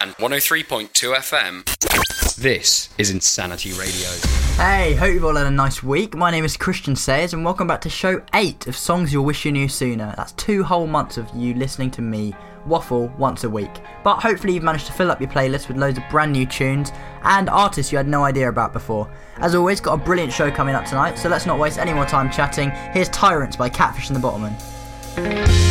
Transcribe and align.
and 0.00 0.16
103.2 0.16 0.88
FM. 1.14 2.36
This 2.36 2.88
is 2.96 3.10
Insanity 3.10 3.72
Radio. 3.72 4.08
Hey, 4.56 4.94
hope 4.94 5.12
you've 5.12 5.24
all 5.24 5.36
had 5.36 5.46
a 5.46 5.50
nice 5.50 5.82
week. 5.82 6.14
My 6.14 6.30
name 6.30 6.44
is 6.44 6.56
Christian 6.56 6.96
Sayers, 6.96 7.34
and 7.34 7.44
welcome 7.44 7.66
back 7.66 7.82
to 7.82 7.90
show 7.90 8.22
8 8.32 8.66
of 8.66 8.76
Songs 8.76 9.12
You'll 9.12 9.24
Wish 9.24 9.44
You 9.44 9.52
Knew 9.52 9.68
Sooner. 9.68 10.14
That's 10.16 10.32
two 10.32 10.64
whole 10.64 10.86
months 10.86 11.18
of 11.18 11.28
you 11.34 11.52
listening 11.54 11.90
to 11.92 12.02
me 12.02 12.34
waffle 12.66 13.08
once 13.18 13.44
a 13.44 13.50
week. 13.50 13.70
But 14.02 14.20
hopefully, 14.20 14.54
you've 14.54 14.62
managed 14.62 14.86
to 14.86 14.92
fill 14.92 15.10
up 15.10 15.20
your 15.20 15.30
playlist 15.30 15.68
with 15.68 15.76
loads 15.76 15.98
of 15.98 16.04
brand 16.10 16.32
new 16.32 16.46
tunes 16.46 16.92
and 17.22 17.50
artists 17.50 17.92
you 17.92 17.98
had 17.98 18.08
no 18.08 18.24
idea 18.24 18.48
about 18.48 18.72
before. 18.72 19.10
As 19.36 19.54
always, 19.54 19.80
got 19.80 20.00
a 20.00 20.02
brilliant 20.02 20.32
show 20.32 20.50
coming 20.50 20.74
up 20.74 20.86
tonight, 20.86 21.18
so 21.18 21.28
let's 21.28 21.46
not 21.46 21.58
waste 21.58 21.78
any 21.78 21.92
more 21.92 22.06
time 22.06 22.30
chatting. 22.30 22.70
Here's 22.92 23.10
Tyrants 23.10 23.56
by 23.56 23.68
Catfish 23.68 24.08
and 24.08 24.16
the 24.16 24.20
Bottlemen. 24.20 25.69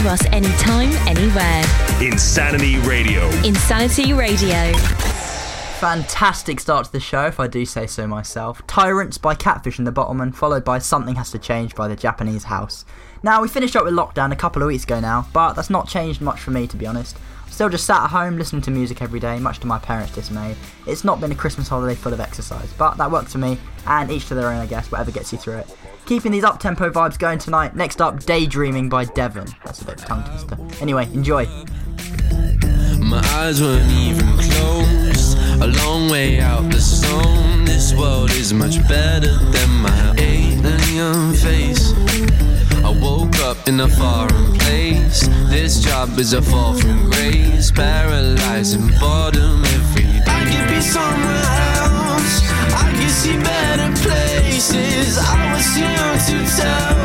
To 0.00 0.08
us 0.08 0.24
anytime, 0.26 0.90
anywhere. 1.06 1.62
Insanity 2.00 2.78
Radio. 2.78 3.28
Insanity 3.44 4.14
Radio. 4.14 4.72
Fantastic 5.78 6.58
start 6.58 6.86
to 6.86 6.92
the 6.92 7.00
show, 7.00 7.26
if 7.26 7.38
I 7.38 7.46
do 7.46 7.66
say 7.66 7.86
so 7.86 8.06
myself. 8.06 8.66
Tyrants 8.66 9.18
by 9.18 9.34
Catfish 9.34 9.76
and 9.76 9.86
the 9.86 9.92
Bottlemen, 9.92 10.34
followed 10.34 10.64
by 10.64 10.78
Something 10.78 11.16
Has 11.16 11.30
to 11.32 11.38
Change 11.38 11.74
by 11.74 11.86
the 11.86 11.96
Japanese 11.96 12.44
House. 12.44 12.86
Now, 13.22 13.42
we 13.42 13.48
finished 13.48 13.76
up 13.76 13.84
with 13.84 13.92
lockdown 13.92 14.32
a 14.32 14.36
couple 14.36 14.62
of 14.62 14.68
weeks 14.68 14.84
ago 14.84 15.00
now, 15.00 15.28
but 15.34 15.52
that's 15.52 15.68
not 15.68 15.86
changed 15.86 16.22
much 16.22 16.40
for 16.40 16.50
me 16.50 16.66
to 16.68 16.78
be 16.78 16.86
honest. 16.86 17.18
I'm 17.44 17.52
still 17.52 17.68
just 17.68 17.84
sat 17.84 18.02
at 18.02 18.10
home 18.10 18.38
listening 18.38 18.62
to 18.62 18.70
music 18.70 19.02
every 19.02 19.20
day, 19.20 19.38
much 19.38 19.58
to 19.60 19.66
my 19.66 19.78
parents' 19.78 20.14
dismay. 20.14 20.56
It's 20.86 21.04
not 21.04 21.20
been 21.20 21.32
a 21.32 21.34
Christmas 21.34 21.68
holiday 21.68 21.94
full 21.94 22.14
of 22.14 22.20
exercise, 22.20 22.72
but 22.78 22.96
that 22.96 23.10
works 23.10 23.32
for 23.32 23.38
me, 23.38 23.58
and 23.86 24.10
each 24.10 24.28
to 24.28 24.34
their 24.34 24.48
own, 24.48 24.60
I 24.60 24.66
guess, 24.66 24.90
whatever 24.90 25.10
gets 25.10 25.30
you 25.30 25.38
through 25.38 25.58
it. 25.58 25.76
Keeping 26.10 26.32
these 26.32 26.42
up 26.42 26.58
tempo 26.58 26.90
vibes 26.90 27.16
going 27.16 27.38
tonight, 27.38 27.76
next 27.76 28.00
up, 28.00 28.18
Daydreaming 28.24 28.88
by 28.88 29.04
Devon. 29.04 29.46
That's 29.64 29.80
a 29.80 29.84
bit 29.84 29.98
of 29.98 30.02
a 30.02 30.06
tongue 30.08 30.24
twister. 30.24 30.82
Anyway, 30.82 31.04
enjoy. 31.14 31.46
My 32.98 33.22
eyes 33.36 33.62
weren't 33.62 33.88
even 33.92 34.26
closed. 34.38 35.38
A 35.62 35.68
long 35.68 36.10
way 36.10 36.40
out 36.40 36.68
the 36.68 36.80
zone. 36.80 37.64
This 37.64 37.94
world 37.94 38.32
is 38.32 38.52
much 38.52 38.82
better 38.88 39.36
than 39.36 39.70
my 39.82 40.14
alien 40.18 41.32
face. 41.32 41.94
I 42.82 42.90
woke 43.00 43.38
up 43.38 43.68
in 43.68 43.78
a 43.78 43.88
foreign 43.88 44.58
place. 44.58 45.28
This 45.48 45.78
job 45.78 46.18
is 46.18 46.32
a 46.32 46.42
fall 46.42 46.74
from 46.74 47.08
grace. 47.08 47.70
Paralyzing 47.70 48.88
boredom 48.98 49.64
every 49.64 50.02
day. 50.02 50.24
I 50.26 50.42
could 50.42 50.74
be 50.74 50.80
somewhere 50.80 51.44
else. 51.78 52.42
I 52.74 52.92
could 52.98 53.10
see 53.10 53.36
better 53.36 54.39
places. 54.60 55.16
I 55.16 55.52
was 55.54 55.78
young 55.78 56.18
to 56.18 56.56
tell. 56.56 56.99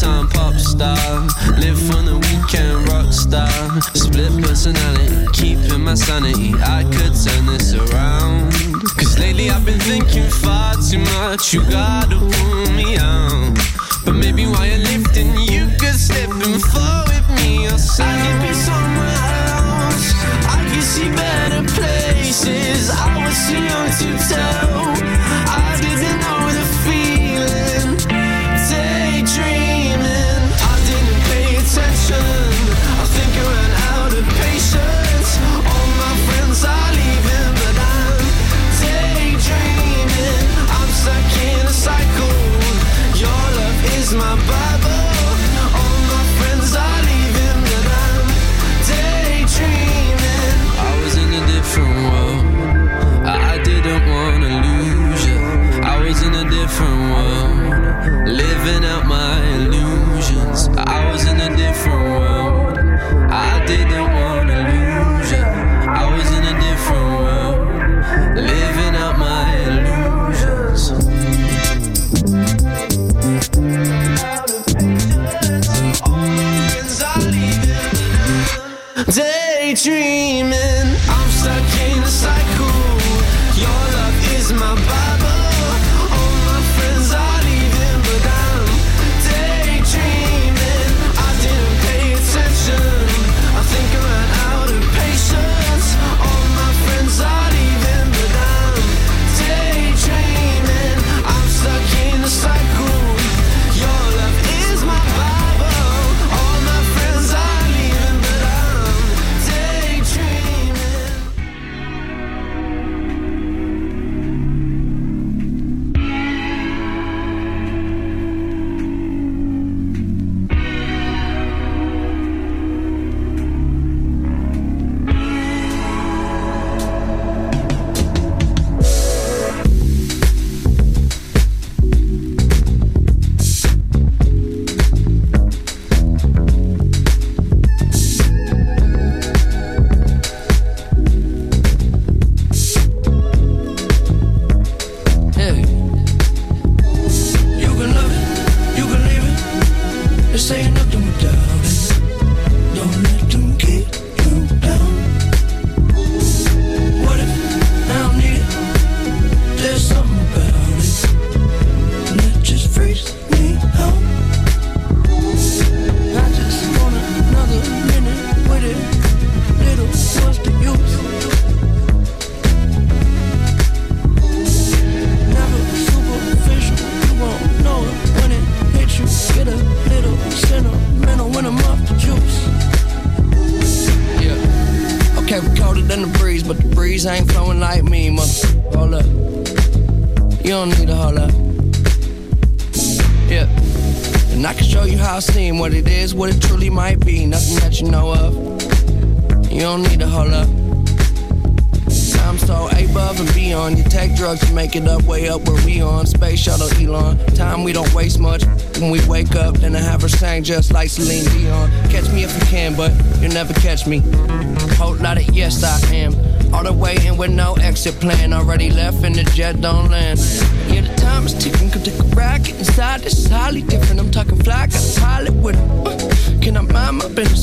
Part-time 0.00 0.28
pop 0.28 0.54
star. 0.54 1.20
Live 1.58 1.78
for 1.78 2.02
the 2.02 2.16
weekend 2.16 2.88
rock 2.88 3.12
star. 3.12 3.50
Split 3.94 4.32
personality, 4.42 5.26
keeping 5.32 5.82
my 5.82 5.94
sanity. 5.94 6.54
I 6.60 6.84
could 6.84 7.14
turn 7.14 7.46
this 7.46 7.74
around. 7.74 8.52
Cause 8.96 9.18
lately 9.18 9.50
I've 9.50 9.64
been 9.64 9.80
thinking 9.80 10.28
far 10.28 10.74
too 10.74 10.98
much. 10.98 11.52
You 11.52 11.62
gotta 11.70 12.16
pull 12.16 12.72
me 12.72 12.96
out. 12.96 13.58
But 14.04 14.14
maybe 14.14 14.46
while 14.46 14.66
you're 14.66 14.78
lifting, 14.78 15.34
you 15.52 15.68
could 15.78 15.98
slip 15.98 16.30
and 16.30 16.62
fall 16.62 17.04
with 17.06 17.28
me 17.36 17.64
yourself. 17.64 18.08
I 18.08 18.16
could 18.24 18.48
be 18.48 18.54
somewhere 18.54 19.20
else. 19.52 20.06
I 20.48 20.58
could 20.72 20.82
see 20.82 21.10
better 21.10 21.62
places. 21.76 22.90
I 22.90 23.24
was 23.24 23.36
too 23.48 23.62
young 23.62 23.90
to 24.00 24.08
tell. 24.28 25.09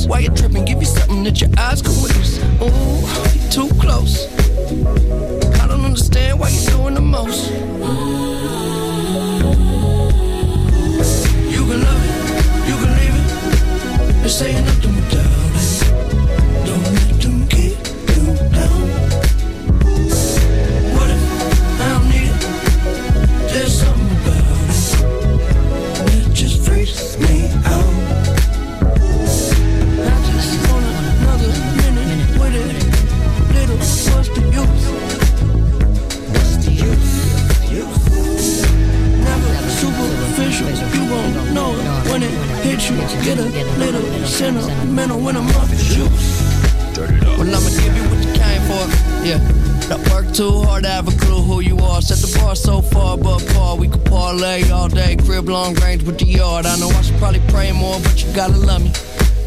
Why 0.08 0.20
you 0.20 0.30
tripping? 0.30 0.64
Give 0.64 0.80
you 0.80 0.86
something 0.86 1.24
that 1.26 1.42
your 1.42 1.50
eyes 1.58 1.82
can 1.82 1.92
lose. 1.92 2.40
Ooh. 2.62 2.97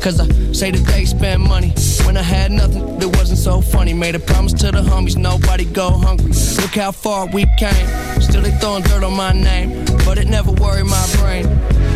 Cause 0.01 0.19
I 0.19 0.27
say 0.53 0.71
that 0.71 0.83
they 0.87 1.05
spend 1.05 1.43
money. 1.43 1.75
When 2.07 2.17
I 2.17 2.23
had 2.23 2.51
nothing, 2.53 2.99
that 2.99 3.09
wasn't 3.19 3.39
so 3.39 3.61
funny. 3.61 3.93
Made 3.93 4.15
a 4.15 4.19
promise 4.19 4.55
to 4.55 4.73
the 4.73 4.81
homies, 4.81 5.19
nobody 5.19 5.67
go 5.67 5.91
hungry. 5.91 6.33
Look 6.57 6.75
how 6.75 6.91
far 6.91 7.27
we 7.27 7.45
came. 7.59 7.87
Still 8.19 8.41
they 8.41 8.51
throwing 8.53 8.83
dirt 8.83 9.05
on 9.05 9.13
my 9.13 9.33
name, 9.33 9.85
but 10.07 10.17
it 10.17 10.27
never 10.27 10.53
worried 10.53 10.87
my 10.87 11.07
brain. 11.19 11.45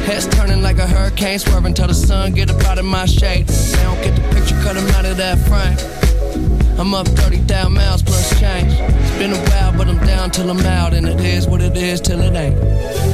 Heads 0.04 0.26
turning 0.28 0.60
like 0.60 0.76
a 0.76 0.86
hurricane, 0.86 1.38
swerving 1.38 1.72
till 1.72 1.86
the 1.86 1.94
sun 1.94 2.34
get 2.34 2.50
up 2.50 2.62
out 2.64 2.78
of 2.78 2.84
my 2.84 3.06
shade. 3.06 3.46
They 3.46 3.82
don't 3.82 4.02
get 4.02 4.14
the 4.14 4.34
picture, 4.34 4.60
cut 4.62 4.74
them 4.74 4.86
out 4.96 5.06
of 5.06 5.16
that 5.16 5.38
frame. 5.48 6.78
I'm 6.78 6.92
up 6.92 7.08
30,000 7.08 7.72
miles 7.72 8.02
plus 8.02 8.38
change. 8.38 8.70
It's 8.70 9.18
been 9.18 9.32
a 9.32 9.40
while, 9.48 9.72
but 9.78 9.88
I'm 9.88 10.04
down 10.06 10.30
till 10.30 10.50
I'm 10.50 10.60
out, 10.60 10.92
and 10.92 11.06
it 11.06 11.20
is 11.20 11.46
what 11.46 11.62
it 11.62 11.74
is 11.74 12.02
till 12.02 12.20
it 12.20 12.34
ain't. 12.34 13.13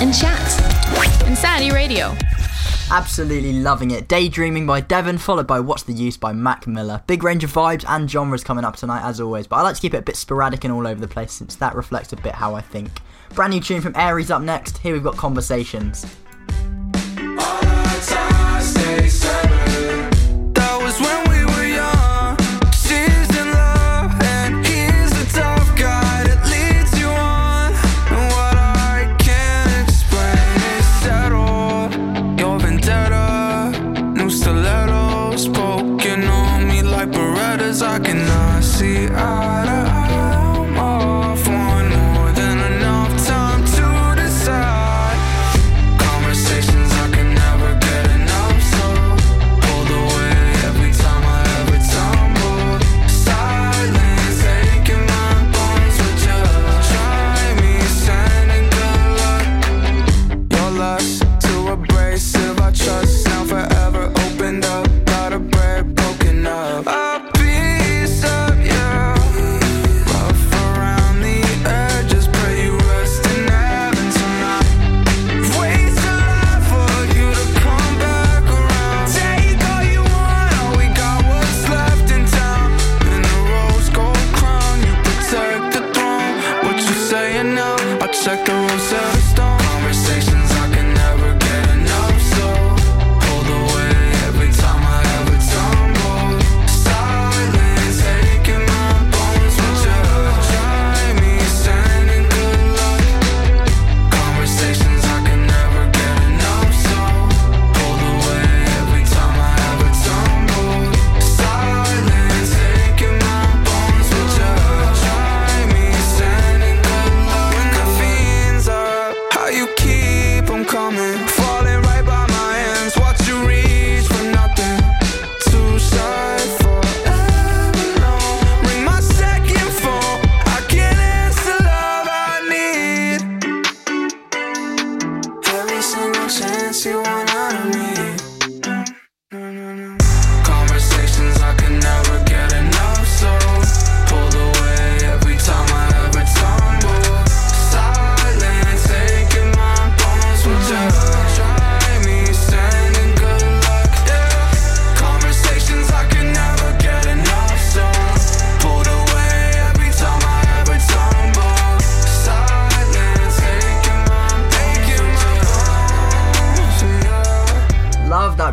and 0.00 0.14
chat. 0.14 0.40
Insanity 1.26 1.70
Radio. 1.70 2.16
Absolutely 2.90 3.52
loving 3.52 3.92
it. 3.92 4.08
Daydreaming 4.08 4.66
by 4.66 4.80
Devon, 4.80 5.18
followed 5.18 5.46
by 5.46 5.60
What's 5.60 5.84
the 5.84 5.92
Use 5.92 6.16
by 6.16 6.32
Mac 6.32 6.66
Miller. 6.66 7.02
Big 7.06 7.22
range 7.22 7.44
of 7.44 7.52
vibes 7.52 7.84
and 7.88 8.10
genres 8.10 8.42
coming 8.42 8.64
up 8.64 8.76
tonight, 8.76 9.06
as 9.06 9.20
always, 9.20 9.46
but 9.46 9.56
I 9.56 9.62
like 9.62 9.76
to 9.76 9.80
keep 9.80 9.94
it 9.94 9.98
a 9.98 10.02
bit 10.02 10.16
sporadic 10.16 10.64
and 10.64 10.72
all 10.72 10.86
over 10.86 11.00
the 11.00 11.06
place 11.06 11.32
since 11.32 11.54
that 11.56 11.76
reflects 11.76 12.12
a 12.12 12.16
bit 12.16 12.34
how 12.34 12.54
I 12.54 12.62
think. 12.62 12.90
Brand 13.34 13.52
new 13.52 13.60
tune 13.60 13.80
from 13.80 13.94
Aries 13.94 14.30
up 14.30 14.42
next. 14.42 14.78
Here 14.78 14.92
we've 14.92 15.04
got 15.04 15.16
Conversations. 15.16 16.04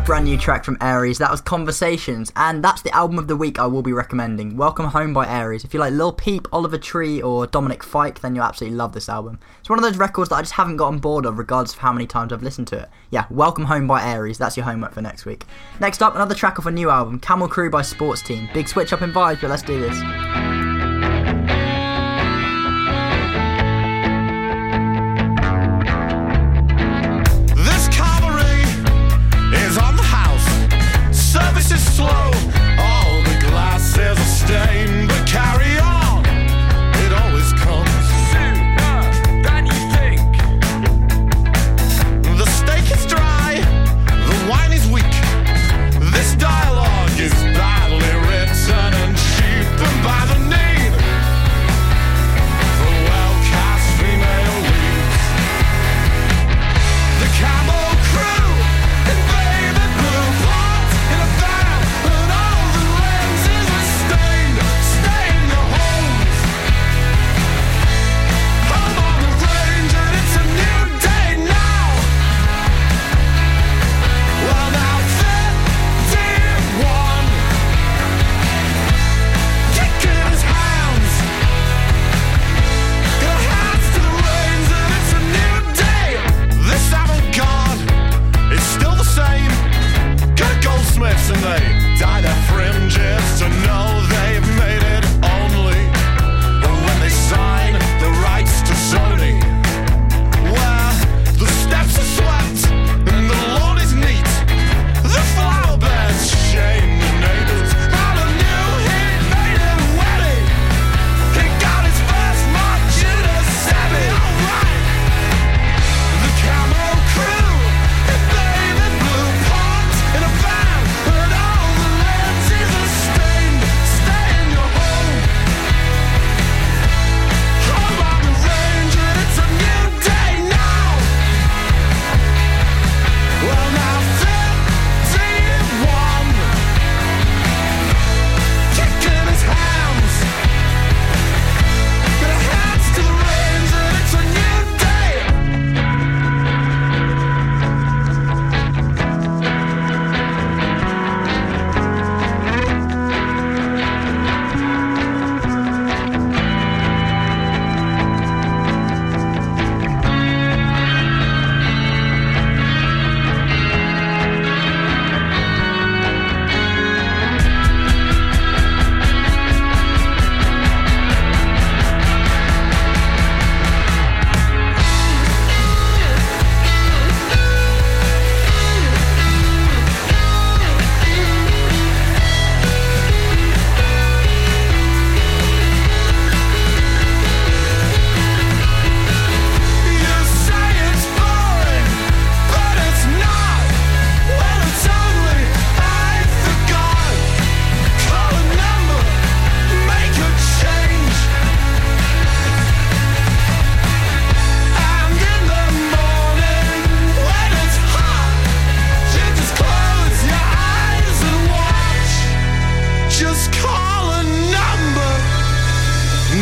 Brand 0.08 0.24
new 0.24 0.38
track 0.38 0.64
from 0.64 0.78
Aries. 0.80 1.18
That 1.18 1.30
was 1.30 1.42
Conversations, 1.42 2.32
and 2.34 2.64
that's 2.64 2.80
the 2.80 2.90
album 2.96 3.18
of 3.18 3.28
the 3.28 3.36
week 3.36 3.58
I 3.58 3.66
will 3.66 3.82
be 3.82 3.92
recommending. 3.92 4.56
Welcome 4.56 4.86
Home 4.86 5.12
by 5.12 5.26
Aries. 5.26 5.64
If 5.64 5.74
you 5.74 5.80
like 5.80 5.92
Lil 5.92 6.12
Peep, 6.12 6.48
Oliver 6.50 6.78
Tree, 6.78 7.20
or 7.20 7.46
Dominic 7.46 7.84
Fike, 7.84 8.22
then 8.22 8.34
you'll 8.34 8.44
absolutely 8.44 8.78
love 8.78 8.94
this 8.94 9.10
album. 9.10 9.38
It's 9.60 9.68
one 9.68 9.78
of 9.78 9.82
those 9.82 9.98
records 9.98 10.30
that 10.30 10.36
I 10.36 10.40
just 10.40 10.54
haven't 10.54 10.78
gotten 10.78 10.98
bored 10.98 11.26
of, 11.26 11.36
regardless 11.36 11.74
of 11.74 11.80
how 11.80 11.92
many 11.92 12.06
times 12.06 12.32
I've 12.32 12.42
listened 12.42 12.68
to 12.68 12.78
it. 12.78 12.88
Yeah, 13.10 13.26
Welcome 13.28 13.66
Home 13.66 13.86
by 13.86 14.02
Aries. 14.02 14.38
That's 14.38 14.56
your 14.56 14.64
homework 14.64 14.94
for 14.94 15.02
next 15.02 15.26
week. 15.26 15.44
Next 15.78 16.02
up, 16.02 16.14
another 16.14 16.34
track 16.34 16.58
off 16.58 16.64
a 16.64 16.70
new 16.70 16.88
album, 16.88 17.20
Camel 17.20 17.46
Crew 17.46 17.68
by 17.68 17.82
Sports 17.82 18.22
Team. 18.22 18.48
Big 18.54 18.66
switch 18.66 18.94
up 18.94 19.02
in 19.02 19.12
vibes, 19.12 19.42
but 19.42 19.50
let's 19.50 19.62
do 19.62 19.78
this. 19.78 20.67
Slow. 31.98 32.27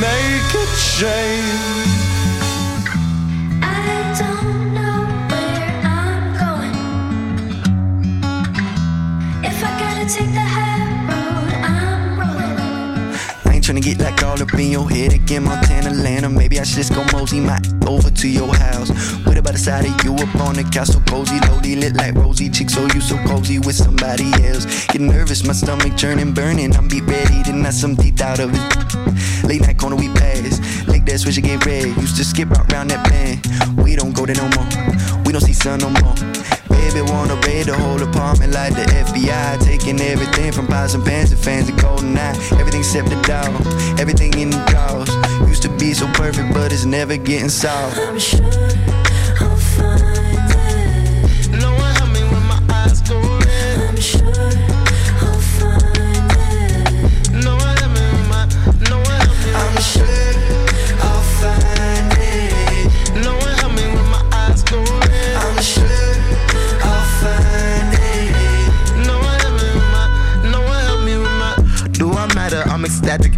Make 0.07 0.55
a 0.55 2.06
tryna 13.67 13.83
get 13.83 13.99
like 13.99 14.23
all 14.23 14.41
up 14.41 14.55
in 14.55 14.71
your 14.71 14.89
head 14.89 15.13
again, 15.13 15.43
Montana, 15.43 15.91
Atlanta. 15.91 16.29
Maybe 16.29 16.61
I 16.61 16.63
should 16.63 16.77
just 16.77 16.95
go 16.95 17.05
mosey 17.13 17.41
my 17.41 17.59
over 17.89 18.11
to 18.11 18.29
your 18.29 18.55
house. 18.55 18.91
What 19.27 19.37
about 19.37 19.55
the 19.55 19.59
side 19.59 19.85
of 19.85 20.05
you 20.05 20.15
up 20.15 20.33
on 20.37 20.55
the 20.55 20.85
so 20.85 21.01
cozy, 21.01 21.41
lowly 21.49 21.75
lit 21.75 21.97
like 21.97 22.15
rosy 22.15 22.49
chick, 22.49 22.71
so 22.71 22.83
you 22.95 23.01
so 23.01 23.17
cozy 23.27 23.59
with 23.59 23.75
somebody 23.75 24.31
else. 24.47 24.87
Get 24.87 25.01
nervous, 25.01 25.45
my 25.45 25.53
stomach 25.53 25.97
churning, 25.97 26.33
burning. 26.33 26.77
I'm 26.77 26.87
be 26.87 27.01
ready 27.01 27.43
to 27.43 27.53
knock 27.53 27.73
some 27.73 27.97
teeth 27.97 28.21
out 28.21 28.39
of 28.39 28.53
it. 28.55 29.45
Late 29.45 29.63
night 29.63 29.79
corner 29.79 29.97
we 29.97 30.11
pass, 30.11 30.87
like 30.87 31.05
that 31.07 31.19
switch 31.19 31.43
get 31.43 31.67
red. 31.67 31.87
Used 31.97 32.17
to 32.19 32.25
skip 32.25 32.53
out 32.53 32.73
round 32.73 32.91
that 32.91 33.03
bend. 33.11 33.83
We 33.83 33.97
don't 33.97 34.15
go 34.15 34.27
there 34.27 34.37
no 34.37 34.49
more. 34.55 35.23
We 35.25 35.33
don't 35.33 35.43
see 35.43 35.53
sun 35.53 35.81
no 35.81 35.91
more. 35.91 36.36
Baby 36.97 37.11
wanna 37.11 37.35
raid 37.47 37.67
the 37.67 37.75
whole 37.75 38.03
apartment 38.03 38.55
like 38.55 38.75
the 38.75 38.81
FBI, 38.81 39.63
taking 39.63 40.01
everything 40.01 40.51
from 40.51 40.67
pots 40.67 40.95
and 40.95 41.05
pans 41.05 41.29
to 41.29 41.37
fans 41.37 41.69
and 41.69 41.79
golden 41.79 42.17
eye. 42.17 42.35
Everything 42.53 42.81
except 42.81 43.11
the 43.11 43.21
dog, 43.21 43.53
everything 44.01 44.33
in 44.39 44.49
the. 44.49 44.67
Used 45.47 45.63
to 45.65 45.69
be 45.69 45.93
so 45.93 46.07
perfect, 46.15 46.55
but 46.55 46.73
it's 46.73 46.87
never 46.87 47.19
getting 47.19 47.51
solved. 47.51 47.99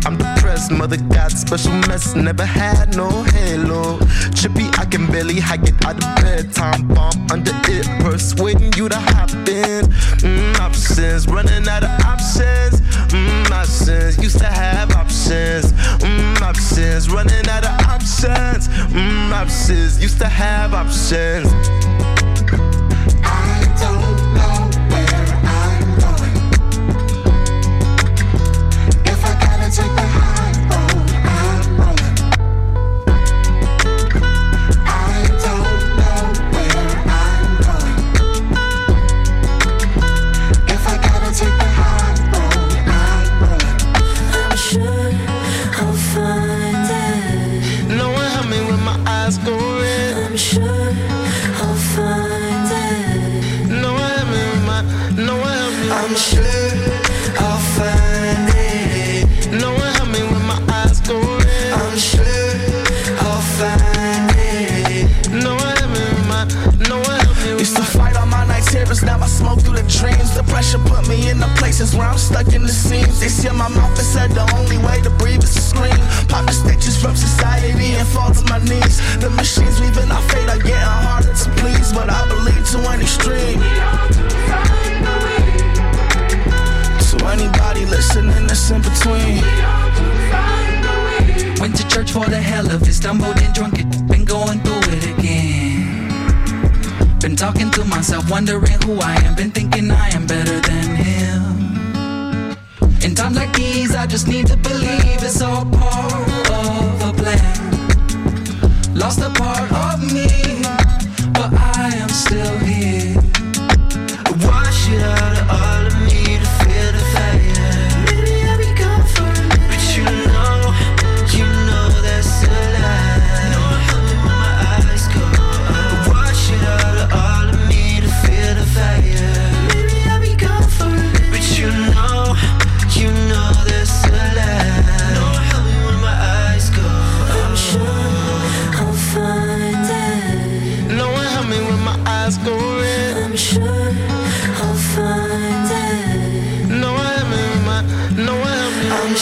I'm 0.06 0.16
depressed, 0.16 0.70
mother 0.70 0.96
got 0.96 1.32
special 1.32 1.72
mess, 1.88 2.14
never 2.14 2.44
had 2.44 2.96
no 2.96 3.08
halo. 3.34 3.98
Chippy, 4.34 4.66
I 4.78 4.84
can 4.84 5.06
barely 5.06 5.40
hike 5.40 5.64
it 5.64 5.84
out 5.84 5.96
of 5.96 6.22
bed. 6.22 6.52
Time 6.52 6.86
bomb 6.88 7.26
under 7.30 7.52
it, 7.64 7.86
persuading 8.00 8.72
you 8.74 8.88
to 8.88 8.98
hop 8.98 9.30
in. 9.48 9.84
Mm, 10.22 10.58
options, 10.60 11.26
running 11.26 11.66
out 11.68 11.84
of 11.84 11.90
options. 12.04 12.80
Mm, 13.12 13.50
options, 13.50 14.18
used 14.18 14.38
to 14.38 14.46
have 14.46 14.90
options. 14.92 15.72
Mm, 16.02 16.40
options, 16.42 17.10
running 17.10 17.48
out 17.48 17.64
of 17.64 17.86
options. 17.88 18.68
Mm, 18.68 19.32
options, 19.32 20.00
used 20.02 20.18
to 20.18 20.26
have 20.28 20.74
options. 20.74 21.48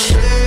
shit. 0.07 0.46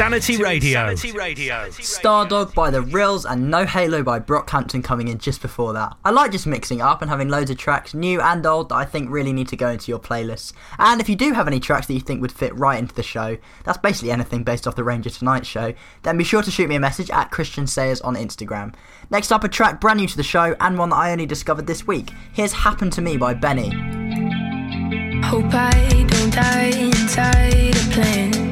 Insanity 0.00 0.36
Radio. 0.36 0.94
Stardog 0.94 2.54
by 2.54 2.70
The 2.70 2.82
Rills 2.82 3.26
and 3.26 3.50
No 3.50 3.66
Halo 3.66 4.04
by 4.04 4.20
Brockhampton 4.20 4.84
coming 4.84 5.08
in 5.08 5.18
just 5.18 5.42
before 5.42 5.72
that. 5.72 5.96
I 6.04 6.12
like 6.12 6.30
just 6.30 6.46
mixing 6.46 6.80
up 6.80 7.02
and 7.02 7.10
having 7.10 7.28
loads 7.28 7.50
of 7.50 7.58
tracks, 7.58 7.94
new 7.94 8.20
and 8.20 8.46
old, 8.46 8.68
that 8.68 8.76
I 8.76 8.84
think 8.84 9.10
really 9.10 9.32
need 9.32 9.48
to 9.48 9.56
go 9.56 9.70
into 9.70 9.90
your 9.90 9.98
playlists. 9.98 10.52
And 10.78 11.00
if 11.00 11.08
you 11.08 11.16
do 11.16 11.32
have 11.32 11.48
any 11.48 11.58
tracks 11.58 11.88
that 11.88 11.94
you 11.94 12.00
think 12.00 12.20
would 12.20 12.30
fit 12.30 12.56
right 12.56 12.78
into 12.78 12.94
the 12.94 13.02
show, 13.02 13.38
that's 13.64 13.78
basically 13.78 14.12
anything 14.12 14.44
based 14.44 14.68
off 14.68 14.76
the 14.76 14.84
Ranger 14.84 15.10
Tonight 15.10 15.44
show, 15.44 15.74
then 16.04 16.16
be 16.16 16.22
sure 16.22 16.42
to 16.42 16.50
shoot 16.52 16.68
me 16.68 16.76
a 16.76 16.80
message 16.80 17.10
at 17.10 17.32
Christian 17.32 17.66
Sayers 17.66 18.00
on 18.02 18.14
Instagram. 18.14 18.76
Next 19.10 19.32
up, 19.32 19.42
a 19.42 19.48
track 19.48 19.80
brand 19.80 19.98
new 19.98 20.06
to 20.06 20.16
the 20.16 20.22
show 20.22 20.54
and 20.60 20.78
one 20.78 20.90
that 20.90 20.96
I 20.96 21.10
only 21.10 21.26
discovered 21.26 21.66
this 21.66 21.88
week. 21.88 22.12
Here's 22.32 22.52
Happen 22.52 22.88
to 22.90 23.00
Me 23.00 23.16
by 23.16 23.34
Benee. 23.34 25.24
Hope 25.24 25.52
I 25.52 26.06
don't 26.06 26.32
die 26.32 26.70
inside 26.76 27.76
a 27.76 27.92
plane. 27.92 28.47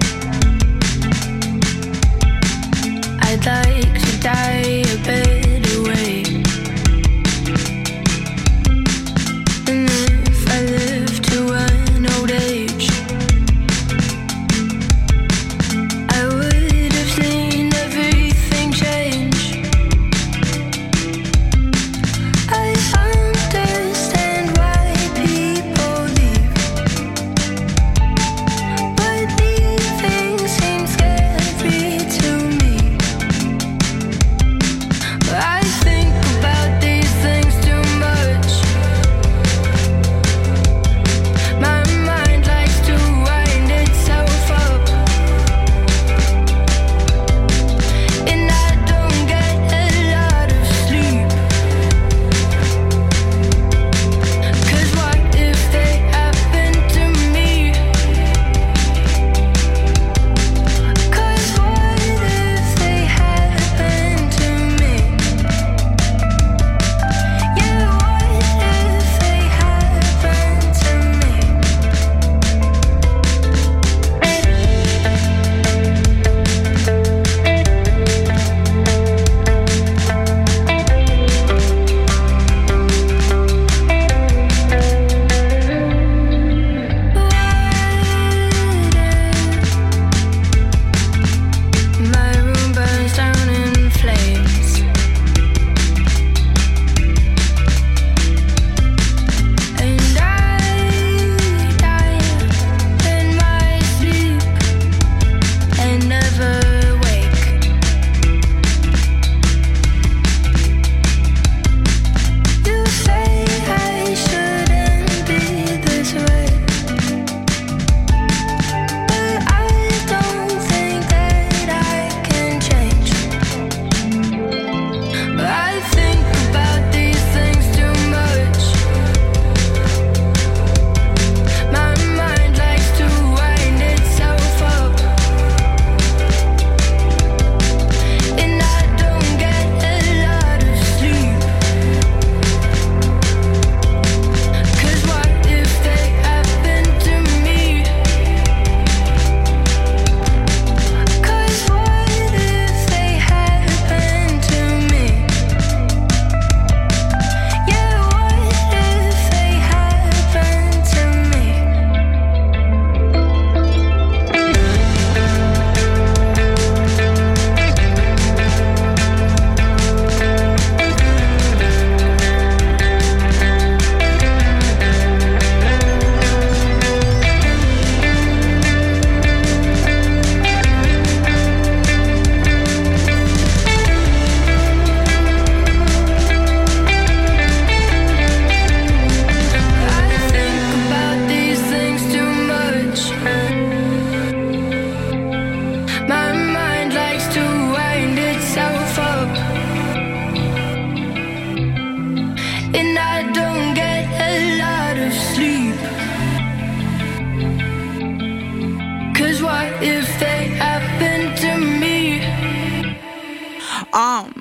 I'd 3.38 3.44
like 3.44 4.00
to 4.00 4.20
die 4.20 4.82
a 4.86 4.96
better 5.04 5.55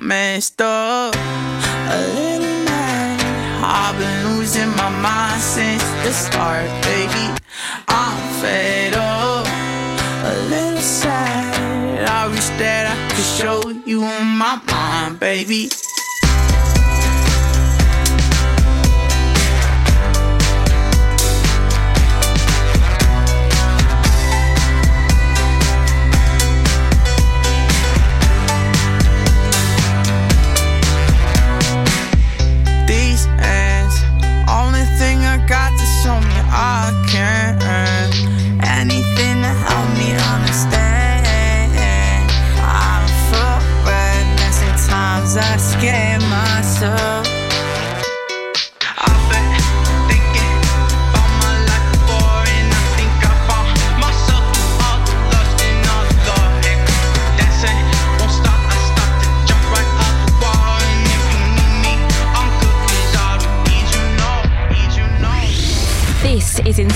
messed 0.06 0.62
up, 0.62 1.14
a 1.16 1.98
little 2.14 2.64
mad. 2.64 3.20
I've 3.60 3.98
been 3.98 4.36
losing 4.36 4.68
my 4.76 4.88
mind 4.88 5.42
since 5.42 5.82
the 6.04 6.12
start, 6.12 6.66
baby. 6.84 7.34
I'm 7.88 8.18
fed 8.40 8.94
up, 8.94 9.46
a 10.24 10.34
little 10.48 10.80
sad. 10.80 12.04
I 12.08 12.28
wish 12.28 12.48
that 12.60 12.86
I 12.86 13.14
could 13.14 13.24
show 13.24 13.68
you 13.84 14.02
my 14.02 14.60
mind, 14.68 15.18
baby. 15.18 15.70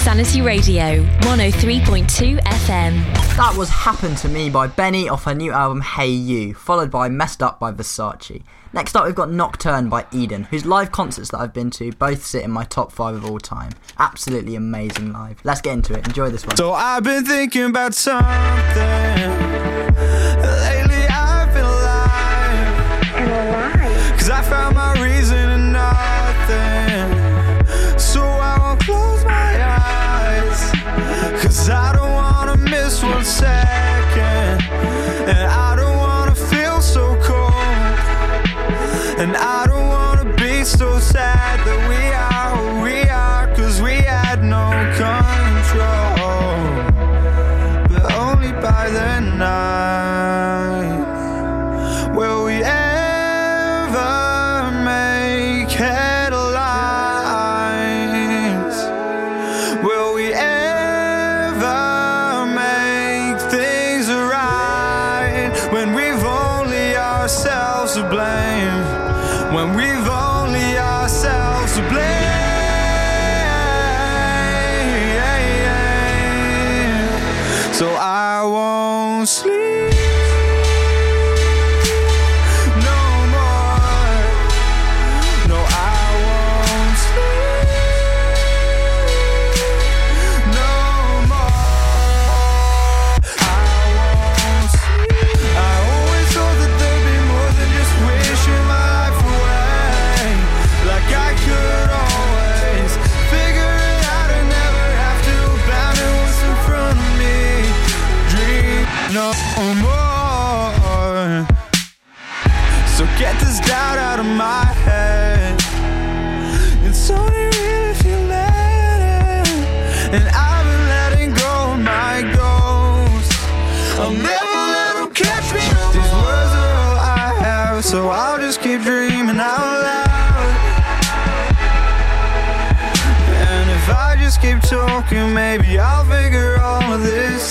Insanity 0.01 0.40
Radio, 0.40 1.05
103.2 1.20 2.40
FM. 2.40 3.05
That 3.36 3.55
was 3.55 3.68
Happened 3.68 4.16
to 4.18 4.28
Me 4.30 4.48
by 4.48 4.66
Benee 4.66 5.11
off 5.11 5.24
her 5.24 5.34
new 5.34 5.53
album 5.53 5.82
Hey 5.82 6.09
You, 6.09 6.55
followed 6.55 6.90
by 6.90 7.11
Messed 7.11 7.42
Up 7.42 7.61
by 7.61 7.70
Verzache. 7.70 8.42
Next 8.72 8.96
up, 8.96 9.05
we've 9.05 9.14
got 9.14 9.30
Nocturne 9.30 9.90
by 9.90 10.07
Eden, 10.11 10.44
whose 10.44 10.64
live 10.64 10.90
concerts 10.90 11.28
that 11.32 11.40
I've 11.40 11.53
been 11.53 11.70
to 11.72 11.92
both 11.92 12.24
sit 12.24 12.42
in 12.44 12.51
my 12.51 12.64
top 12.64 12.92
five 12.92 13.14
of 13.14 13.26
all 13.26 13.38
time. 13.38 13.72
Absolutely 13.98 14.55
amazing 14.55 15.12
live. 15.12 15.38
Let's 15.44 15.61
get 15.61 15.74
into 15.74 15.92
it. 15.92 16.07
Enjoy 16.07 16.30
this 16.30 16.46
one. 16.46 16.57
So 16.57 16.72
I've 16.72 17.05
been 17.05 17.26
thinking 17.26 17.64
about 17.64 17.92
something. 17.92 18.24
Lately 18.24 18.32
I've 21.11 21.53
been 21.53 21.64
alive. 21.66 22.38
Cause 24.18 24.30
I 24.30 24.40
found 24.48 24.76
my 24.76 24.94
reason 25.03 25.39
And 39.20 39.36
I 39.36 39.69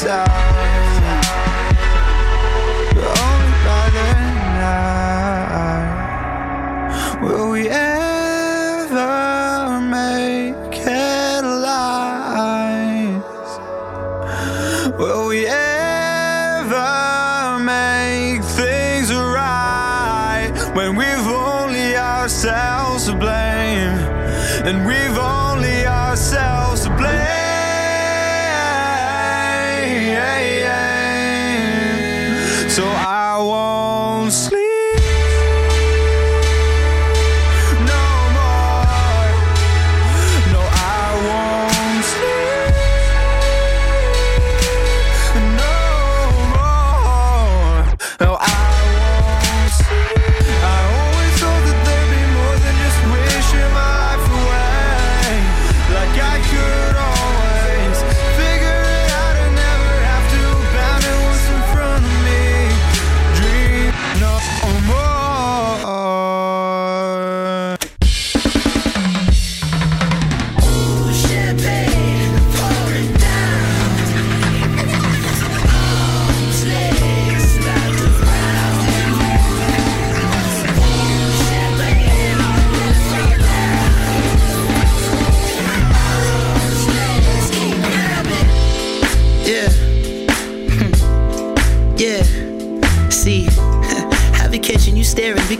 But 0.09 0.27
only 3.21 3.51
by 3.65 3.85
will 7.21 7.51
we 7.51 7.69
ever 7.69 9.09
make. 9.81 10.39
Will 14.99 15.27
we 15.27 15.45
ever 15.47 16.79
make 17.59 18.43
things 18.43 19.13
right 19.13 20.51
when 20.73 20.95
we've 20.95 21.27
only 21.27 21.95
ourselves 21.95 23.05
to 23.05 23.13
blame? 23.15 23.97
And 24.65 24.85
we've 24.85 25.08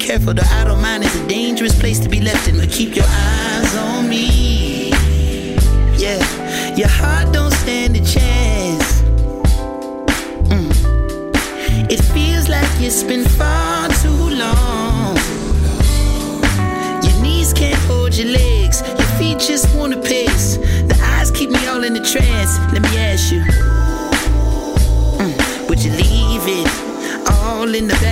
careful, 0.09 0.33
the 0.33 0.47
idle 0.53 0.75
mind 0.75 1.03
is 1.03 1.15
a 1.15 1.27
dangerous 1.27 1.79
place 1.79 1.99
to 1.99 2.09
be 2.09 2.19
left 2.19 2.47
in. 2.47 2.57
But 2.57 2.71
keep 2.71 2.95
your 2.95 3.05
eyes 3.07 3.75
on 3.75 4.09
me. 4.09 4.89
Yeah, 6.03 6.19
your 6.75 6.87
heart 6.87 7.31
don't 7.31 7.51
stand 7.51 7.95
a 7.95 8.03
chance. 8.03 9.03
Mm. 10.49 10.71
It 11.91 12.01
feels 12.15 12.49
like 12.49 12.67
it's 12.81 13.03
been 13.03 13.23
far 13.23 13.87
too 14.01 14.23
long. 14.43 15.15
Your 17.05 17.21
knees 17.21 17.53
can't 17.53 17.81
hold 17.85 18.15
your 18.17 18.29
legs, 18.29 18.81
your 18.81 19.09
feet 19.19 19.37
just 19.37 19.75
wanna 19.75 20.01
pace. 20.01 20.57
The 20.89 20.97
eyes 21.03 21.29
keep 21.29 21.51
me 21.51 21.67
all 21.67 21.83
in 21.83 21.95
a 21.95 22.03
trance. 22.03 22.57
Let 22.73 22.81
me 22.81 22.97
ask 22.97 23.31
you. 23.31 23.41
Mm, 25.21 25.69
Would 25.69 25.83
you 25.83 25.91
leave 25.91 26.47
it 26.47 26.89
all 27.29 27.75
in 27.75 27.87
the 27.87 27.93
back 28.01 28.08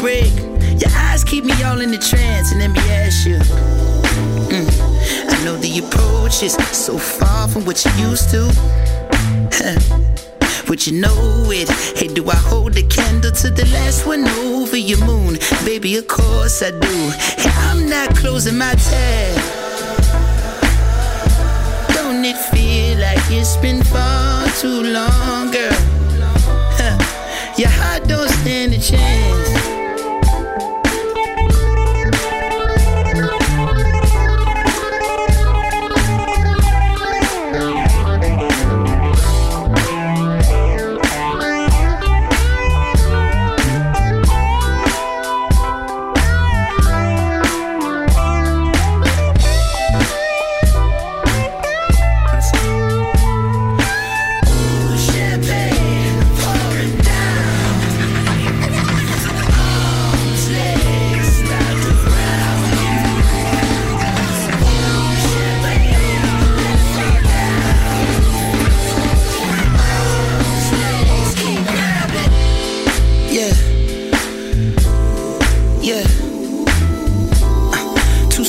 break. 0.00 0.32
Your 0.80 0.90
eyes 0.96 1.22
keep 1.24 1.44
me 1.44 1.52
all 1.62 1.80
in 1.80 1.90
the 1.90 1.98
trance. 1.98 2.52
And 2.52 2.60
let 2.60 2.70
me 2.70 2.80
ask 2.90 3.26
you. 3.26 3.38
mm, 4.48 4.68
I 5.28 5.44
know 5.44 5.56
the 5.56 5.78
approach 5.78 6.42
is 6.42 6.54
so 6.72 6.96
far 6.98 7.48
from 7.48 7.64
what 7.66 7.84
you 7.84 7.92
used 8.08 8.30
to. 8.30 8.42
Would 10.68 10.86
you 10.86 11.00
know 11.00 11.50
it? 11.50 11.68
Hey, 11.98 12.08
do 12.08 12.28
I 12.30 12.36
hold 12.36 12.74
the 12.74 12.84
candle 12.84 13.32
to 13.32 13.50
the 13.50 13.66
last 13.66 14.06
one 14.06 14.26
over 14.28 14.76
your 14.76 15.04
moon? 15.04 15.38
Baby, 15.64 15.96
of 15.96 16.06
course 16.06 16.62
I 16.62 16.70
do. 16.70 17.12
Hey, 17.36 17.50
I'm 17.68 17.88
not 17.88 18.16
closing 18.16 18.56
my 18.56 18.74
tab. 18.74 19.36
Don't 21.94 22.24
it 22.24 22.38
feel 22.52 22.98
like 22.98 23.20
it's 23.30 23.56
been 23.56 23.82
far 23.82 24.46
too 24.60 24.82
long, 24.82 25.50
girl? 25.50 25.76
Your 27.58 27.68
heart 27.68 28.08
don't 28.08 28.28
stand 28.28 28.72
a 28.72 28.78
chance. 28.78 29.59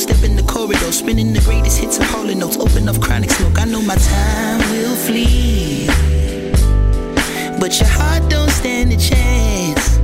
Step 0.02 0.24
in 0.24 0.34
the 0.34 0.42
corridor, 0.42 0.90
spinning 0.90 1.32
the 1.32 1.40
greatest 1.40 1.78
hits 1.78 1.98
of 1.98 2.04
Harlem 2.06 2.40
notes. 2.40 2.56
Open 2.56 2.88
up 2.88 3.00
chronic 3.00 3.30
smoke. 3.30 3.58
I 3.60 3.64
know 3.66 3.80
my 3.80 3.94
time 3.94 4.58
will 4.72 4.96
flee. 4.96 5.86
But 7.60 7.78
your 7.78 7.88
heart 7.88 8.28
don't 8.28 8.50
stand 8.50 8.92
a 8.92 8.96
chance. 8.96 9.98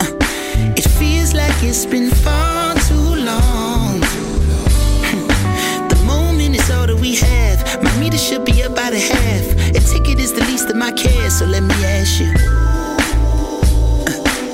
Uh, 0.00 0.74
It 0.80 0.88
feels 0.98 1.34
like 1.34 1.56
it's 1.62 1.84
been 1.84 2.10
far 2.10 2.74
too 2.88 3.08
long. 3.30 4.00
The 5.92 5.98
moment 6.06 6.56
is 6.56 6.70
all 6.70 6.86
that 6.86 6.98
we 6.98 7.14
have. 7.16 7.58
My 7.84 7.92
meter 8.00 8.18
should 8.18 8.44
be 8.46 8.62
about 8.62 8.94
a 8.94 9.02
half. 9.12 9.44
A 9.76 9.80
ticket 9.92 10.18
is 10.18 10.32
the 10.32 10.44
least 10.50 10.70
of 10.70 10.76
my 10.76 10.92
cares, 10.92 11.34
so 11.38 11.44
let 11.44 11.62
me 11.62 11.74
ask 11.84 12.20
you. 12.20 12.32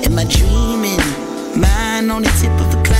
Am 0.07 0.19
I 0.19 0.25
dreaming? 0.25 1.03
Mine 1.55 2.09
on 2.11 2.21
the 2.23 2.31
tip 2.41 2.51
of 2.65 2.73
a 2.77 2.83
cloud. 2.83 2.98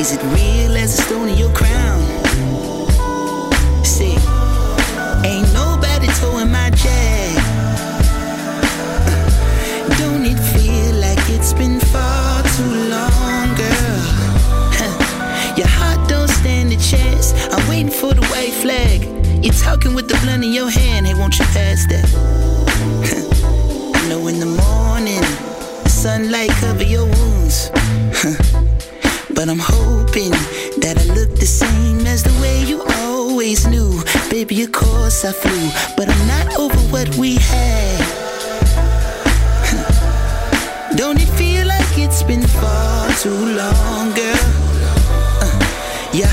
Is 0.00 0.12
it 0.12 0.22
real 0.32 0.76
as 0.78 0.98
a 0.98 1.02
stone 1.02 1.28
in 1.28 1.36
your 1.36 1.52
crown? 1.52 2.00
See, 3.84 4.16
ain't 5.28 5.52
nobody 5.52 6.06
towing 6.20 6.50
my 6.50 6.70
jag. 6.70 7.36
Don't 10.00 10.24
it 10.24 10.38
feel 10.54 10.94
like 10.94 11.20
it's 11.28 11.52
been 11.52 11.78
far 11.78 12.42
too 12.56 12.74
long, 12.94 13.54
girl? 13.62 14.00
Your 15.58 15.68
heart 15.68 16.08
don't 16.08 16.28
stand 16.28 16.72
a 16.72 16.76
chance. 16.76 17.34
I'm 17.52 17.68
waiting 17.68 17.90
for 17.90 18.14
the 18.14 18.22
white 18.32 18.54
flag. 18.54 19.04
You're 19.44 19.52
talking 19.52 19.92
with 19.94 20.08
the 20.08 20.16
blunt 20.22 20.44
in 20.44 20.52
your 20.52 20.70
hand. 20.70 21.06
Hey, 21.08 21.14
won't 21.14 21.38
you 21.38 21.44
pass 21.46 21.84
that? 21.88 22.08
I 23.96 24.08
know 24.08 24.26
in 24.28 24.38
the 24.40 24.46
morning, 24.46 25.20
the 25.82 25.90
sunlight 25.90 26.50
cover 26.60 26.84
I 35.24 35.32
flew, 35.32 35.70
but 35.96 36.08
I'm 36.08 36.26
not 36.26 36.58
over 36.58 36.78
what 36.90 37.14
we 37.16 37.36
had. 37.36 38.00
Don't 40.96 41.20
it 41.20 41.28
feel 41.36 41.66
like 41.66 41.98
it's 41.98 42.22
been 42.22 42.46
far 42.46 43.10
too 43.16 43.28
long, 43.30 44.14
girl? 44.14 44.44
Uh, 45.42 46.10
your 46.14 46.26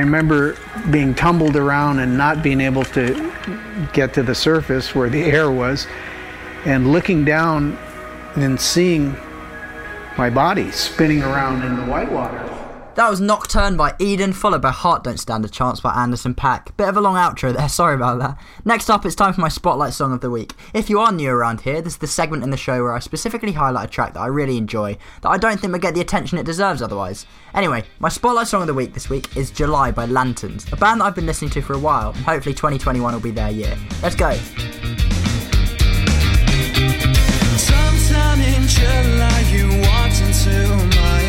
remember 0.00 0.56
being 0.90 1.14
tumbled 1.14 1.56
around 1.56 1.98
and 2.00 2.16
not 2.16 2.42
being 2.42 2.60
able 2.60 2.84
to 2.84 3.32
get 3.92 4.12
to 4.14 4.22
the 4.22 4.34
surface 4.34 4.94
where 4.94 5.08
the 5.08 5.22
air 5.22 5.50
was, 5.50 5.86
and 6.64 6.92
looking 6.92 7.24
down 7.24 7.78
and 8.36 8.60
seeing 8.60 9.16
my 10.18 10.28
body 10.28 10.70
spinning 10.70 11.22
around 11.22 11.62
in 11.62 11.76
the 11.76 11.84
whitewater. 11.84 12.49
That 13.00 13.08
was 13.08 13.18
Nocturne 13.18 13.78
by 13.78 13.94
Eden, 13.98 14.34
followed 14.34 14.60
by 14.60 14.72
Heart 14.72 15.04
Don't 15.04 15.16
Stand 15.16 15.42
a 15.46 15.48
Chance 15.48 15.80
by 15.80 15.94
Anderson 15.94 16.34
.Paak. 16.34 16.76
Bit 16.76 16.86
of 16.86 16.98
a 16.98 17.00
long 17.00 17.14
outro 17.14 17.50
there, 17.50 17.66
sorry 17.70 17.94
about 17.94 18.18
that. 18.18 18.36
Next 18.66 18.90
up, 18.90 19.06
it's 19.06 19.14
time 19.14 19.32
for 19.32 19.40
my 19.40 19.48
Spotlight 19.48 19.94
Song 19.94 20.12
of 20.12 20.20
the 20.20 20.28
Week. 20.28 20.52
If 20.74 20.90
you 20.90 21.00
are 21.00 21.10
new 21.10 21.30
around 21.30 21.62
here, 21.62 21.80
this 21.80 21.94
is 21.94 21.98
the 22.00 22.06
segment 22.06 22.44
in 22.44 22.50
the 22.50 22.58
show 22.58 22.82
where 22.82 22.92
I 22.92 22.98
specifically 22.98 23.52
highlight 23.52 23.88
a 23.88 23.90
track 23.90 24.12
that 24.12 24.20
I 24.20 24.26
really 24.26 24.58
enjoy, 24.58 24.98
that 25.22 25.30
I 25.30 25.38
don't 25.38 25.58
think 25.58 25.72
would 25.72 25.80
get 25.80 25.94
the 25.94 26.02
attention 26.02 26.36
it 26.36 26.44
deserves 26.44 26.82
otherwise. 26.82 27.24
Anyway, 27.54 27.84
my 28.00 28.10
Spotlight 28.10 28.48
Song 28.48 28.60
of 28.60 28.66
the 28.66 28.74
Week 28.74 28.92
this 28.92 29.08
week 29.08 29.34
is 29.34 29.50
July 29.50 29.90
by 29.90 30.04
Lanterns, 30.04 30.70
a 30.70 30.76
band 30.76 31.00
that 31.00 31.06
I've 31.06 31.14
been 31.14 31.24
listening 31.24 31.52
to 31.52 31.62
for 31.62 31.72
a 31.72 31.78
while, 31.78 32.10
and 32.10 32.22
hopefully 32.26 32.54
2021 32.54 33.14
will 33.14 33.18
be 33.18 33.30
their 33.30 33.50
year. 33.50 33.78
Let's 34.02 34.14
go. 34.14 34.34
Sometime 37.56 38.42
in 38.42 38.68
July, 38.68 39.40
you 39.50 39.68
walked 39.88 40.20
into 40.20 40.68
my 40.98 41.19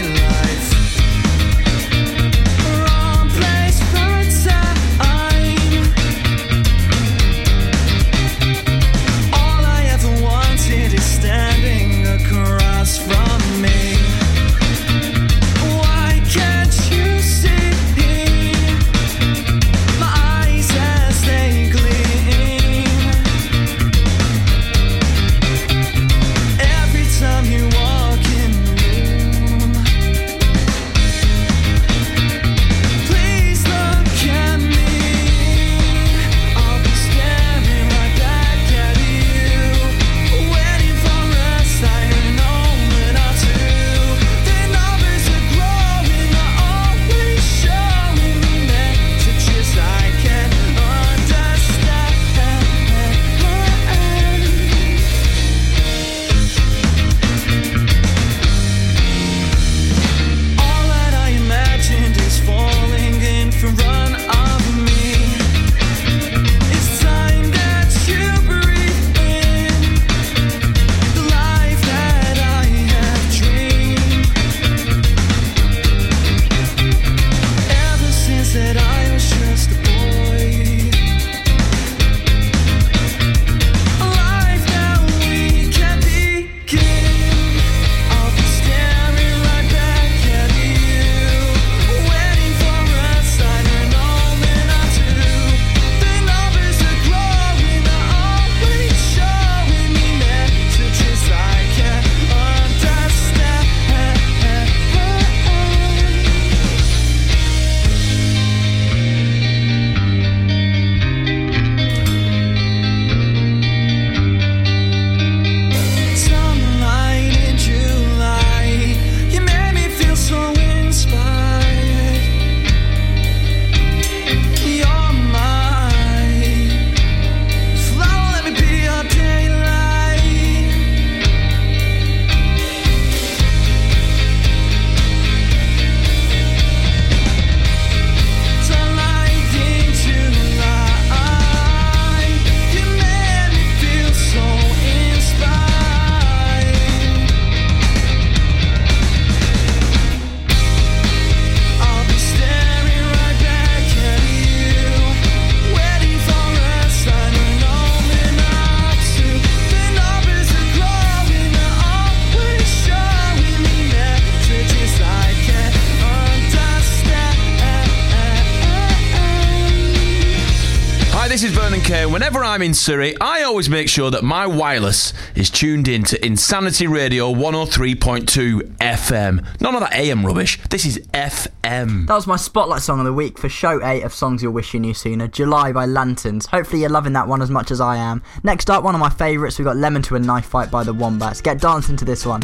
I'm 172.52 172.62
in 172.64 172.74
Surrey, 172.74 173.16
I 173.22 173.43
always 173.43 173.70
make 173.70 173.88
sure 173.88 174.12
that 174.12 174.26
my 174.26 174.45
wireless 174.45 175.14
is 175.36 175.49
tuned 175.49 175.88
in 175.88 176.04
to 176.04 176.26
Insanity 176.26 176.86
Radio 176.86 177.34
103.2 177.34 178.76
FM. 178.76 179.62
None 179.62 179.74
of 179.74 179.80
that 179.80 179.93
AM 179.93 180.26
rubbish. 180.26 180.60
This 180.70 180.86
is 180.86 180.97
FM. 181.14 182.08
That 182.08 182.16
was 182.16 182.28
my 182.28 182.36
spotlight 182.36 182.82
song 182.82 182.99
of 182.99 183.06
the 183.06 183.14
week 183.14 183.38
for 183.38 183.47
show 183.47 183.82
8 183.82 184.04
of 184.04 184.14
Songs 184.14 184.43
You'll 184.43 184.52
Wish 184.52 184.74
You 184.74 184.82
Knew 184.82 184.93
Sooner, 184.93 185.30
July 185.30 185.72
by 185.72 185.86
Lanterns. 185.86 186.47
Hopefully 186.47 186.82
you're 186.82 186.89
loving 186.89 187.14
that 187.14 187.30
one 187.30 187.41
as 187.41 187.49
much 187.49 187.72
as 187.72 187.80
I 187.80 187.95
am. 187.95 188.22
Next 188.43 188.70
up, 188.70 188.84
one 188.84 188.95
of 188.95 188.99
my 188.99 189.10
favourites, 189.10 189.58
we've 189.58 189.66
got 189.66 189.78
Lemon 189.78 190.02
to 190.02 190.18
a 190.18 190.20
Knife 190.20 190.47
Fight 190.47 190.70
by 190.70 190.84
the 190.84 190.93
Wombats. 190.93 191.39
Get 191.39 191.62
dancing 191.62 191.95
to 191.95 192.04
this 192.04 192.26
one. 192.26 192.41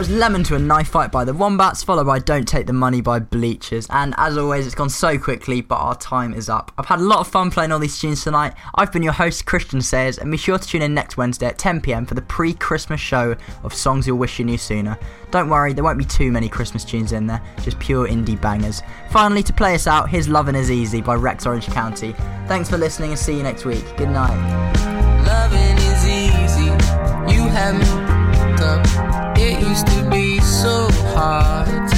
Was 0.00 0.08
Lemon 0.08 0.42
to 0.42 0.54
a 0.54 0.58
Knife 0.58 0.88
Fight 0.88 1.12
by 1.12 1.26
the 1.26 1.34
Wombats, 1.34 1.84
followed 1.84 2.06
by 2.06 2.18
Don't 2.18 2.48
Take 2.48 2.66
the 2.66 2.72
Money 2.72 3.02
by 3.02 3.18
Bleachers. 3.18 3.86
And 3.90 4.14
as 4.16 4.38
always, 4.38 4.64
it's 4.64 4.74
gone 4.74 4.88
so 4.88 5.18
quickly, 5.18 5.60
but 5.60 5.74
our 5.74 5.94
time 5.94 6.32
is 6.32 6.48
up. 6.48 6.72
I've 6.78 6.86
had 6.86 7.00
a 7.00 7.02
lot 7.02 7.18
of 7.18 7.28
fun 7.28 7.50
playing 7.50 7.70
all 7.70 7.78
these 7.78 8.00
tunes 8.00 8.24
tonight. 8.24 8.54
I've 8.76 8.90
been 8.90 9.02
your 9.02 9.12
host, 9.12 9.44
Christian 9.44 9.82
Sayers, 9.82 10.16
and 10.16 10.30
be 10.30 10.38
sure 10.38 10.56
to 10.56 10.66
tune 10.66 10.80
in 10.80 10.94
next 10.94 11.18
Wednesday 11.18 11.48
at 11.48 11.58
10pm 11.58 12.08
for 12.08 12.14
the 12.14 12.22
pre 12.22 12.54
Christmas 12.54 12.98
show 12.98 13.36
of 13.62 13.74
songs 13.74 14.06
you'll 14.06 14.16
wish 14.16 14.38
you 14.38 14.46
knew 14.46 14.56
sooner. 14.56 14.98
Don't 15.32 15.50
worry, 15.50 15.74
there 15.74 15.84
won't 15.84 15.98
be 15.98 16.06
too 16.06 16.32
many 16.32 16.48
Christmas 16.48 16.82
tunes 16.82 17.12
in 17.12 17.26
there, 17.26 17.42
just 17.62 17.78
pure 17.78 18.08
indie 18.08 18.40
bangers. 18.40 18.80
Finally, 19.10 19.42
to 19.42 19.52
play 19.52 19.74
us 19.74 19.86
out, 19.86 20.08
here's 20.08 20.30
Lovin' 20.30 20.54
Is 20.54 20.70
Easy 20.70 21.02
by 21.02 21.14
Rex 21.14 21.44
Orange 21.44 21.66
County. 21.66 22.14
Thanks 22.46 22.70
for 22.70 22.78
listening 22.78 23.10
and 23.10 23.18
see 23.18 23.36
you 23.36 23.42
next 23.42 23.66
week. 23.66 23.84
Good 23.98 24.08
night. 24.08 24.80
So 31.14 31.89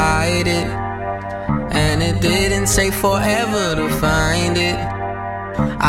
hide 0.00 0.48
it, 0.60 0.68
and 1.84 2.02
it 2.02 2.16
didn't 2.22 2.68
take 2.78 2.94
forever 2.94 3.64
to 3.80 3.86
find 4.04 4.56
it. 4.56 4.78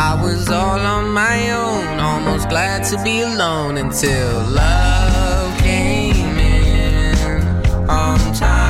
I 0.08 0.12
was 0.22 0.50
all 0.50 0.82
on 0.96 1.04
my 1.24 1.38
own, 1.64 1.98
almost 2.10 2.48
glad 2.50 2.84
to 2.90 2.96
be 3.02 3.22
alone 3.22 3.74
until 3.78 4.28
love 4.64 5.58
came 5.58 6.36
in 6.38 7.40
on 7.88 8.18
time. 8.34 8.61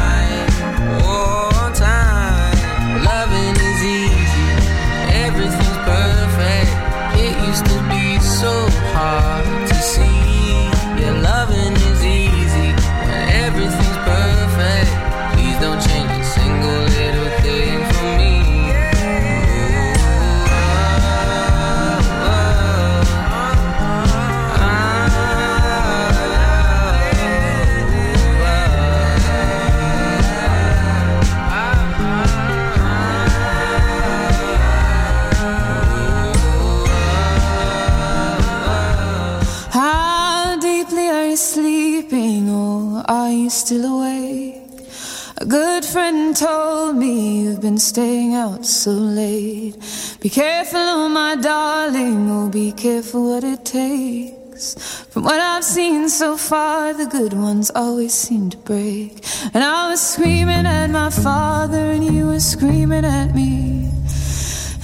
Careful, 50.33 50.81
oh 50.81 51.09
my 51.11 51.37
darling, 51.37 52.31
oh 52.31 52.49
be 52.49 52.73
careful 52.73 53.29
what 53.29 53.45
it 53.45 53.67
takes. 53.67 54.75
From 55.11 55.25
what 55.25 55.39
I've 55.39 55.63
seen 55.63 56.09
so 56.09 56.39
far, 56.39 56.95
the 56.95 57.05
good 57.05 57.35
ones 57.35 57.71
always 57.75 58.15
seem 58.15 58.49
to 58.49 58.57
break. 58.57 59.23
And 59.53 59.63
I 59.63 59.91
was 59.91 60.01
screaming 60.01 60.65
at 60.65 60.87
my 60.87 61.11
father, 61.11 61.77
and 61.77 62.03
you 62.03 62.29
were 62.29 62.41
screaming 62.41 63.05
at 63.05 63.35
me. 63.35 63.91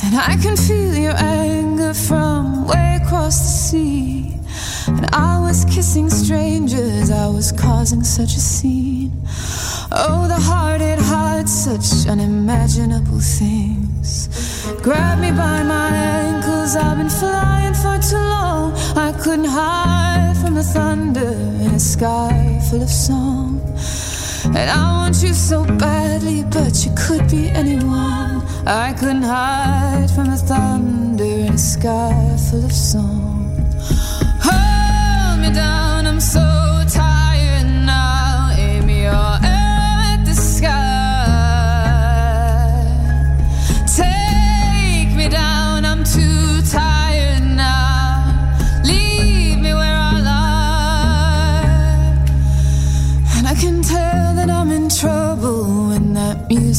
And 0.04 0.16
I 0.16 0.36
can 0.42 0.54
feel 0.54 0.94
your 0.94 1.16
anger 1.16 1.94
from 1.94 2.66
way 2.66 2.98
across 3.02 3.38
the 3.38 3.54
sea. 3.68 4.34
And 4.86 5.06
I 5.14 5.40
was 5.40 5.64
kissing 5.64 6.10
strangers, 6.10 7.10
I 7.10 7.26
was 7.26 7.52
causing 7.52 8.04
such 8.04 8.36
a 8.36 8.40
scene. 8.40 9.12
Oh, 9.92 10.28
the 10.28 10.38
heart, 10.38 10.82
it 10.82 10.98
hides 10.98 11.52
such 11.64 12.06
unimaginable 12.06 13.20
things. 13.20 14.28
Grab 14.82 15.18
me 15.18 15.30
by 15.32 15.62
my 15.64 15.88
ankles, 15.90 16.76
I've 16.76 16.96
been 16.96 17.08
flying 17.08 17.74
for 17.74 17.98
too 17.98 18.16
long. 18.16 18.72
I 18.96 19.12
couldn't 19.12 19.46
hide 19.46 20.36
from 20.40 20.54
the 20.54 20.62
thunder 20.62 21.32
in 21.64 21.74
a 21.74 21.80
sky 21.80 22.60
full 22.70 22.82
of 22.82 22.88
song. 22.88 23.60
And 24.44 24.70
I 24.70 24.92
want 24.92 25.22
you 25.22 25.34
so 25.34 25.64
badly, 25.64 26.44
but 26.44 26.84
you 26.84 26.92
could 26.96 27.28
be 27.28 27.48
anyone. 27.50 28.42
I 28.66 28.94
couldn't 28.98 29.22
hide 29.22 30.10
from 30.14 30.30
the 30.30 30.36
thunder 30.36 31.24
in 31.24 31.54
a 31.54 31.58
sky 31.58 32.36
full 32.48 32.64
of 32.64 32.72
song. 32.72 33.50
Hold 34.40 35.40
me 35.40 35.52
down, 35.52 36.06
I'm 36.06 36.20
so 36.20 36.77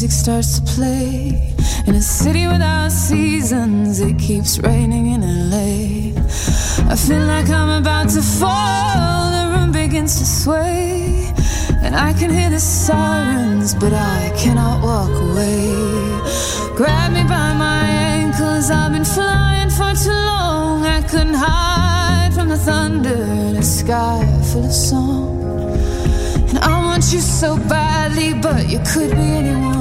music 0.02 0.18
starts 0.18 0.60
to 0.60 0.66
play. 0.76 1.54
In 1.86 1.96
a 1.96 2.02
city 2.02 2.48
without 2.48 2.90
seasons, 2.90 4.00
it 4.00 4.18
keeps 4.18 4.58
raining 4.60 5.08
in 5.08 5.22
LA. 5.52 6.16
I 6.90 6.96
feel 6.96 7.26
like 7.26 7.50
I'm 7.50 7.82
about 7.82 8.08
to 8.16 8.22
fall, 8.22 9.30
the 9.36 9.46
room 9.54 9.74
begins 9.74 10.18
to 10.20 10.26
sway. 10.26 11.34
And 11.84 11.98
I 11.98 12.14
can 12.14 12.30
hear 12.30 12.50
the 12.50 12.62
sirens, 12.62 13.76
but 13.76 13.92
I 13.92 14.32
cannot 14.38 14.82
walk 14.82 15.12
away. 15.28 15.68
Grab 16.78 17.12
me 17.12 17.24
by 17.24 17.54
my 17.68 17.84
ankles, 18.20 18.72
I've 18.72 18.94
been 18.94 19.04
flying 19.04 19.70
for 19.70 19.92
too 20.02 20.22
long. 20.32 20.86
I 20.86 21.02
couldn't 21.02 21.40
hide 21.48 22.32
from 22.34 22.48
the 22.48 22.58
thunder 22.58 23.22
in 23.50 23.58
a 23.58 23.64
sky 23.64 24.24
full 24.50 24.64
of 24.64 24.72
song. 24.72 25.42
And 26.48 26.58
I 26.60 26.82
want 26.86 27.12
you 27.12 27.20
so 27.20 27.58
badly, 27.58 28.34
but 28.34 28.70
you 28.70 28.80
could 28.94 29.12
be 29.12 29.28
anyone. 29.42 29.79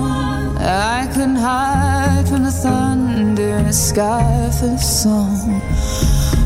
I 0.60 1.08
couldn't 1.12 1.36
hide 1.36 2.26
from 2.28 2.42
the 2.44 2.50
thunder 2.50 3.72
sky 3.72 4.50
full 4.58 4.74
of 4.74 4.80
song. 4.80 5.60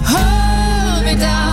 Hold 0.05 1.05
me 1.07 1.15
down, 1.17 1.52